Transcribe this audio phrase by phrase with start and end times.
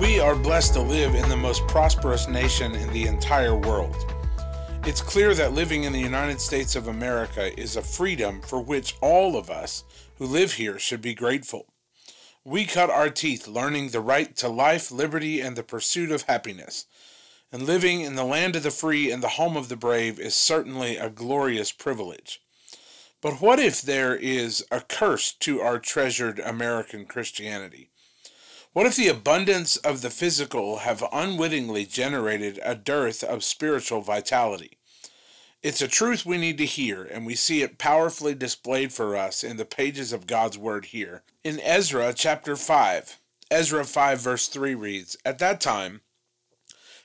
[0.00, 3.94] We are blessed to live in the most prosperous nation in the entire world.
[4.86, 8.96] It's clear that living in the United States of America is a freedom for which
[9.02, 9.84] all of us
[10.16, 11.66] who live here should be grateful.
[12.46, 16.86] We cut our teeth learning the right to life, liberty, and the pursuit of happiness.
[17.52, 20.34] And living in the land of the free and the home of the brave is
[20.34, 22.40] certainly a glorious privilege.
[23.20, 27.89] But what if there is a curse to our treasured American Christianity?
[28.72, 34.78] What if the abundance of the physical have unwittingly generated a dearth of spiritual vitality?
[35.60, 39.42] It's a truth we need to hear, and we see it powerfully displayed for us
[39.42, 41.24] in the pages of God's Word here.
[41.42, 43.18] In Ezra chapter 5,
[43.50, 46.02] Ezra 5 verse 3 reads, At that time,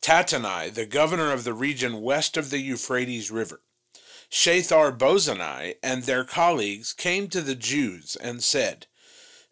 [0.00, 3.62] Tattenai, the governor of the region west of the Euphrates River,
[4.30, 8.86] Shethar Bozenai, and their colleagues came to the Jews and said,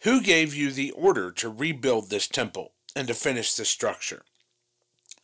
[0.00, 4.22] who gave you the order to rebuild this temple and to finish this structure?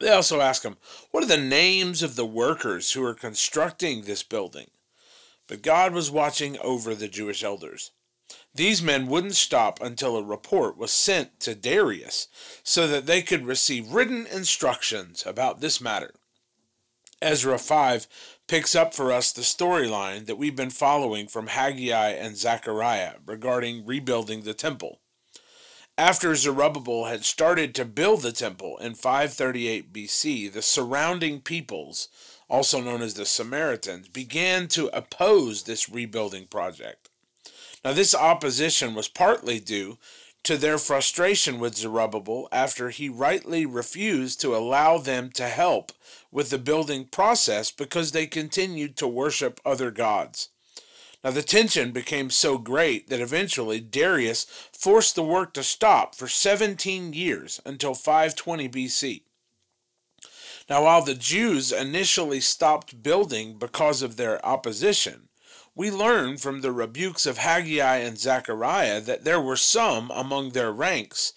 [0.01, 0.77] They also ask him,
[1.11, 4.71] What are the names of the workers who are constructing this building?
[5.47, 7.93] But God was watching over the Jewish elders.
[8.55, 12.29] These men wouldn't stop until a report was sent to Darius
[12.63, 16.15] so that they could receive written instructions about this matter.
[17.23, 18.07] Ezra 5
[18.49, 23.87] picks up for us the storyline that we've been following from Haggai and Zechariah regarding
[23.87, 25.01] rebuilding the temple.
[25.97, 32.09] After Zerubbabel had started to build the temple in 538 BC, the surrounding peoples,
[32.49, 37.09] also known as the Samaritans, began to oppose this rebuilding project.
[37.85, 39.99] Now, this opposition was partly due
[40.45, 45.93] to their frustration with Zerubbabel after he rightly refused to allow them to help
[46.31, 50.49] with the building process because they continued to worship other gods.
[51.23, 56.27] Now, the tension became so great that eventually Darius forced the work to stop for
[56.27, 59.23] 17 years until 520 BC.
[60.69, 65.29] Now, while the Jews initially stopped building because of their opposition,
[65.75, 70.73] we learn from the rebukes of Haggai and Zechariah that there were some among their
[70.73, 71.33] ranks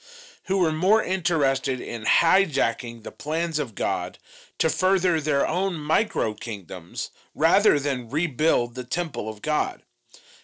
[0.47, 4.17] who were more interested in hijacking the plans of God
[4.59, 9.81] to further their own micro kingdoms rather than rebuild the temple of God.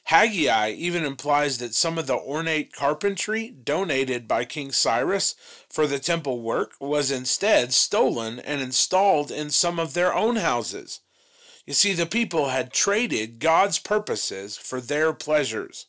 [0.06, 5.36] Haggai even implies that some of the ornate carpentry donated by King Cyrus
[5.70, 11.02] for the temple work was instead stolen and installed in some of their own houses.
[11.66, 15.88] You see, the people had traded God's purposes for their pleasures.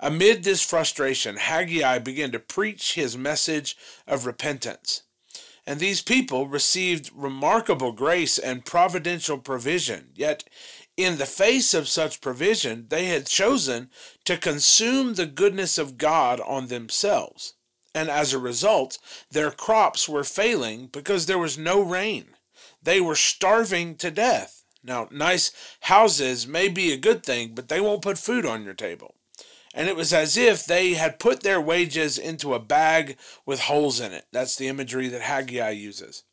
[0.00, 3.76] Amid this frustration, Haggai began to preach his message
[4.06, 5.02] of repentance.
[5.66, 10.10] And these people received remarkable grace and providential provision.
[10.14, 10.44] Yet,
[10.96, 13.90] in the face of such provision, they had chosen
[14.24, 17.54] to consume the goodness of God on themselves.
[17.94, 18.98] And as a result,
[19.30, 22.36] their crops were failing because there was no rain.
[22.82, 24.57] They were starving to death.
[24.88, 28.72] Now, nice houses may be a good thing, but they won't put food on your
[28.72, 29.14] table.
[29.74, 34.00] And it was as if they had put their wages into a bag with holes
[34.00, 34.24] in it.
[34.32, 36.24] That's the imagery that Haggai uses.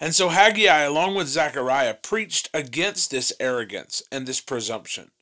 [0.00, 5.12] And so Haggai, along with Zechariah, preached against this arrogance and this presumption.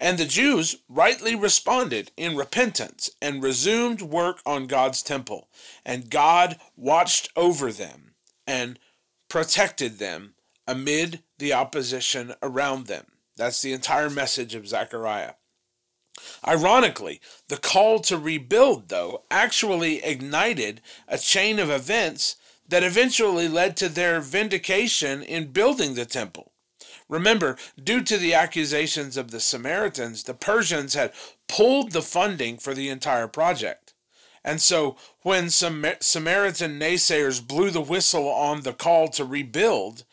[0.00, 5.48] And the Jews rightly responded in repentance and resumed work on God's temple.
[5.86, 8.14] And God watched over them
[8.48, 8.80] and
[9.28, 10.34] protected them
[10.66, 13.06] amid the opposition around them.
[13.36, 15.34] That's the entire message of Zechariah.
[16.46, 22.36] Ironically, the call to rebuild, though, actually ignited a chain of events
[22.68, 26.52] that eventually led to their vindication in building the temple.
[27.08, 31.12] Remember, due to the accusations of the Samaritans, the Persians had
[31.48, 33.92] pulled the funding for the entire project.
[34.44, 40.04] And so, when some Samaritan naysayers blew the whistle on the call to rebuild,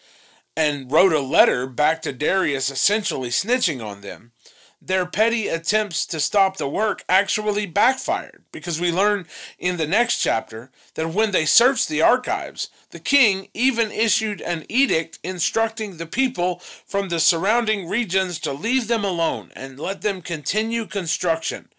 [0.59, 4.33] and wrote a letter back to Darius essentially snitching on them,
[4.81, 9.25] their petty attempts to stop the work actually backfired because we learn
[9.57, 14.65] in the next chapter that when they searched the archives, the king even issued an
[14.67, 20.21] edict instructing the people from the surrounding regions to leave them alone and let them
[20.21, 21.69] continue construction,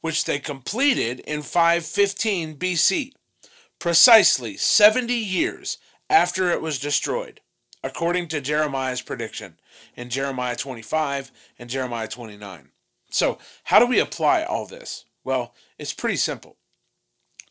[0.00, 3.10] which they completed in 515 BC,
[3.80, 7.40] precisely 70 years after it was destroyed,
[7.82, 9.58] according to Jeremiah's prediction
[9.96, 12.70] in Jeremiah 25 and Jeremiah 29.
[13.10, 15.04] So, how do we apply all this?
[15.24, 16.56] Well, it's pretty simple.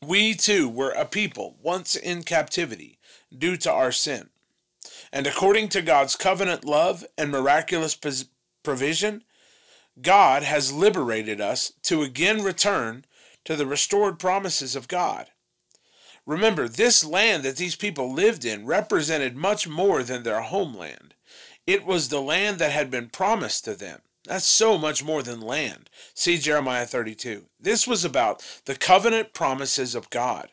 [0.05, 2.99] We too were a people once in captivity
[3.35, 4.29] due to our sin.
[5.11, 7.97] And according to God's covenant love and miraculous
[8.63, 9.23] provision,
[10.01, 13.05] God has liberated us to again return
[13.45, 15.31] to the restored promises of God.
[16.27, 21.15] Remember, this land that these people lived in represented much more than their homeland.
[21.65, 24.01] It was the land that had been promised to them.
[24.25, 25.89] That's so much more than land.
[26.13, 27.45] See Jeremiah 32.
[27.61, 30.49] This was about the covenant promises of God.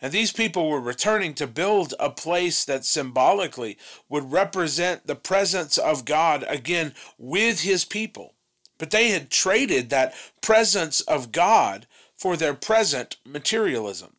[0.00, 3.76] And these people were returning to build a place that symbolically
[4.08, 8.32] would represent the presence of God again with his people.
[8.78, 11.86] But they had traded that presence of God
[12.16, 14.16] for their present materialism.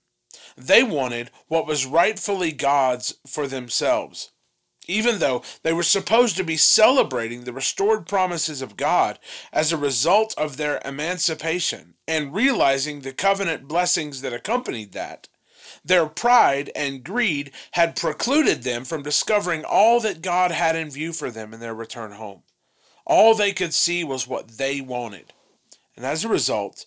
[0.57, 4.31] They wanted what was rightfully God's for themselves
[4.88, 9.19] even though they were supposed to be celebrating the restored promises of God
[9.52, 15.28] as a result of their emancipation and realizing the covenant blessings that accompanied that,
[15.84, 21.13] their pride and greed had precluded them from discovering all that God had in view
[21.13, 22.44] for them in their return home.
[23.06, 25.34] All they could see was what they wanted.
[25.96, 26.86] And as a result,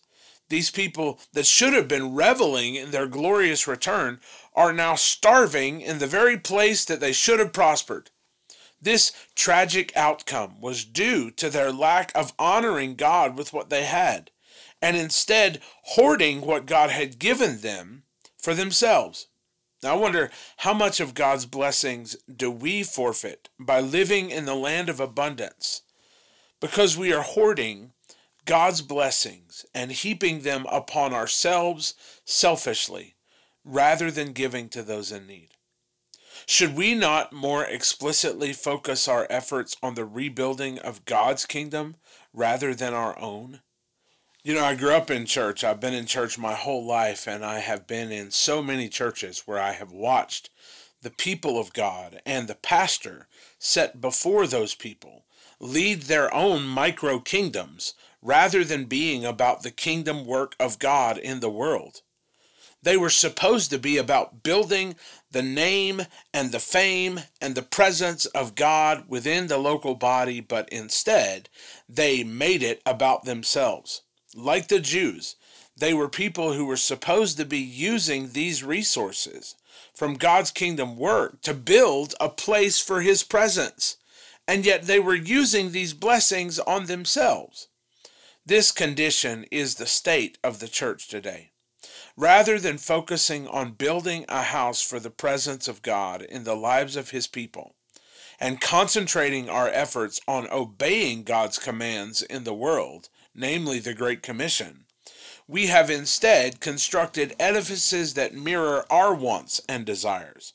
[0.48, 4.20] these people that should have been reveling in their glorious return
[4.54, 8.10] are now starving in the very place that they should have prospered.
[8.80, 14.30] This tragic outcome was due to their lack of honoring God with what they had,
[14.80, 18.04] and instead hoarding what God had given them
[18.36, 19.26] for themselves.
[19.82, 24.56] Now, I wonder how much of God's blessings do we forfeit by living in the
[24.56, 25.82] land of abundance
[26.60, 27.92] because we are hoarding
[28.48, 31.92] God's blessings and heaping them upon ourselves
[32.24, 33.14] selfishly
[33.62, 35.50] rather than giving to those in need?
[36.46, 41.96] Should we not more explicitly focus our efforts on the rebuilding of God's kingdom
[42.32, 43.60] rather than our own?
[44.42, 45.62] You know, I grew up in church.
[45.62, 49.42] I've been in church my whole life, and I have been in so many churches
[49.44, 50.48] where I have watched
[51.02, 53.28] the people of God and the pastor
[53.58, 55.26] set before those people
[55.60, 61.40] lead their own micro kingdoms rather than being about the kingdom work of God in
[61.40, 62.02] the world.
[62.82, 64.96] They were supposed to be about building
[65.30, 70.68] the name and the fame and the presence of God within the local body, but
[70.70, 71.48] instead
[71.88, 74.02] they made it about themselves.
[74.34, 75.36] Like the Jews,
[75.76, 79.56] they were people who were supposed to be using these resources
[79.92, 83.96] from God's kingdom work to build a place for his presence.
[84.46, 87.68] And yet they were using these blessings on themselves.
[88.48, 91.50] This condition is the state of the church today.
[92.16, 96.96] Rather than focusing on building a house for the presence of God in the lives
[96.96, 97.74] of His people
[98.40, 104.86] and concentrating our efforts on obeying God's commands in the world, namely the Great Commission,
[105.46, 110.54] we have instead constructed edifices that mirror our wants and desires.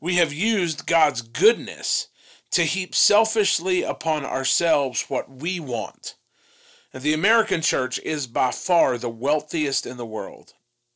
[0.00, 2.08] We have used God's goodness
[2.52, 6.14] to heap selfishly upon ourselves what we want
[6.92, 10.54] the American church is by far the wealthiest in the world.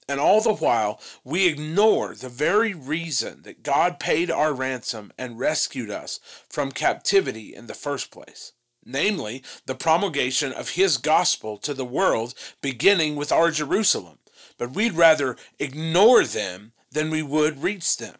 [0.08, 5.38] And all the while, we ignore the very reason that God paid our ransom and
[5.38, 6.18] rescued us
[6.48, 8.52] from captivity in the first place
[8.84, 14.18] namely, the promulgation of His gospel to the world, beginning with our Jerusalem.
[14.58, 18.16] But we'd rather ignore them than we would reach them.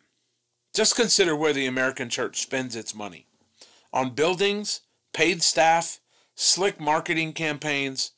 [0.75, 3.27] Just consider where the American church spends its money
[3.93, 4.81] on buildings,
[5.13, 6.01] paid staff,
[6.35, 8.13] slick marketing campaigns.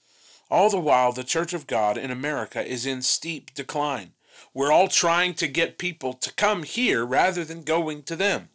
[0.50, 4.12] All the while, the Church of God in America is in steep decline.
[4.52, 8.50] We're all trying to get people to come here rather than going to them.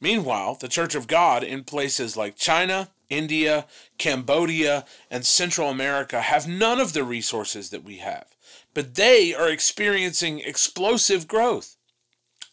[0.00, 3.66] Meanwhile, the Church of God in places like China, India,
[3.98, 8.34] Cambodia, and Central America have none of the resources that we have,
[8.72, 11.76] but they are experiencing explosive growth.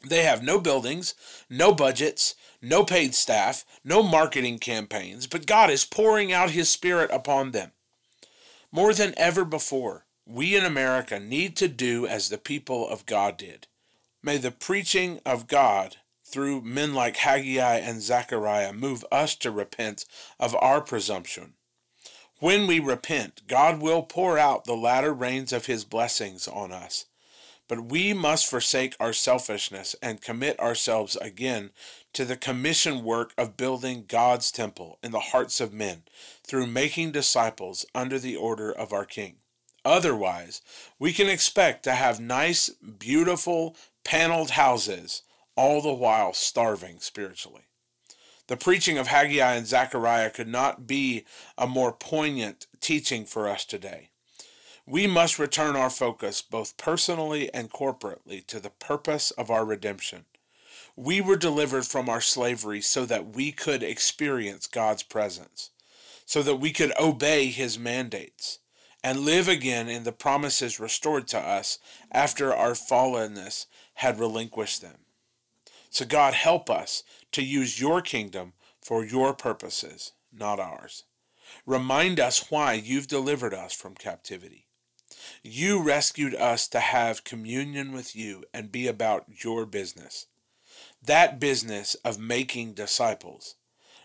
[0.05, 1.15] They have no buildings,
[1.49, 7.09] no budgets, no paid staff, no marketing campaigns, but God is pouring out His Spirit
[7.11, 7.71] upon them.
[8.71, 13.37] More than ever before, we in America need to do as the people of God
[13.37, 13.67] did.
[14.21, 20.05] May the preaching of God through men like Haggai and Zechariah move us to repent
[20.39, 21.53] of our presumption.
[22.39, 27.05] When we repent, God will pour out the latter rains of His blessings on us.
[27.67, 31.71] But we must forsake our selfishness and commit ourselves again
[32.13, 36.03] to the commission work of building God's temple in the hearts of men
[36.45, 39.37] through making disciples under the order of our King.
[39.83, 40.61] Otherwise,
[40.97, 45.23] we can expect to have nice, beautiful, paneled houses
[45.55, 47.63] all the while starving spiritually.
[48.47, 51.25] The preaching of Haggai and Zechariah could not be
[51.57, 54.11] a more poignant teaching for us today.
[54.89, 60.23] We must return our focus, both personally and corporately, to the purpose of our redemption.
[60.95, 65.71] We were delivered from our slavery so that we could experience God's presence,
[66.25, 68.59] so that we could obey His mandates,
[69.03, 71.79] and live again in the promises restored to us
[72.09, 73.65] after our fallenness
[73.95, 74.99] had relinquished them.
[75.89, 77.03] So, God, help us
[77.33, 81.03] to use your kingdom for your purposes, not ours.
[81.65, 84.66] Remind us why you've delivered us from captivity.
[85.43, 90.27] You rescued us to have communion with you and be about your business.
[91.01, 93.55] That business of making disciples,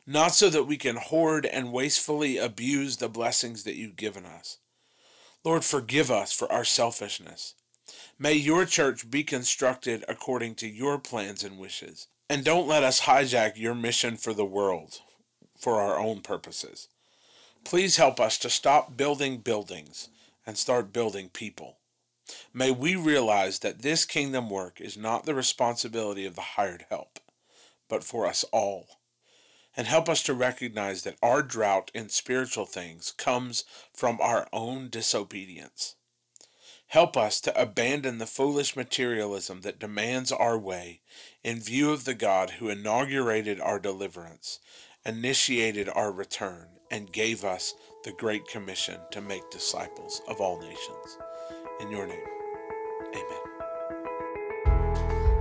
[0.07, 4.59] not so that we can hoard and wastefully abuse the blessings that you've given us.
[5.45, 7.55] Lord, forgive us for our selfishness.
[8.19, 12.07] May your church be constructed according to your plans and wishes.
[12.29, 15.01] And don't let us hijack your mission for the world
[15.59, 16.89] for our own purposes.
[17.65, 20.09] Please help us to stop building buildings
[20.47, 21.79] and start building people.
[22.53, 27.19] May we realize that this kingdom work is not the responsibility of the hired help,
[27.89, 28.87] but for us all.
[29.77, 34.89] And help us to recognize that our drought in spiritual things comes from our own
[34.91, 35.97] disobedience.
[36.89, 41.01] Help us to abandon the foolish materialism that demands our way
[41.43, 44.59] in view of the God who inaugurated our deliverance,
[45.05, 51.19] initiated our return, and gave us the Great Commission to make disciples of all nations.
[51.81, 52.23] In your name,
[53.09, 53.43] amen.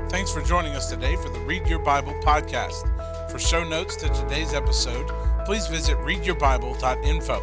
[0.10, 2.82] Thanks for joining us today for the Read Your Bible podcast.
[3.30, 5.08] For show notes to today's episode,
[5.46, 7.40] please visit readyourbible.info.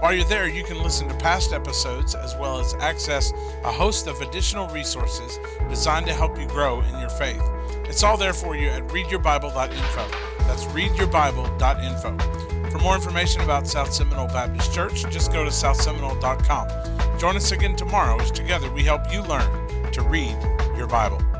[0.00, 3.32] While you're there, you can listen to past episodes as well as access
[3.64, 5.38] a host of additional resources
[5.68, 7.42] designed to help you grow in your faith.
[7.88, 10.08] It's all there for you at readyourbible.info.
[10.40, 12.35] That's readyourbible.info.
[12.76, 17.18] For more information about South Seminole Baptist Church, just go to southseminole.com.
[17.18, 20.36] Join us again tomorrow as together we help you learn to read
[20.76, 21.35] your Bible.